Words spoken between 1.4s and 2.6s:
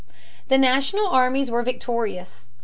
were victorious.